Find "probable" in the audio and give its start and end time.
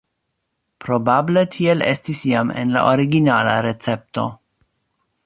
0.85-1.43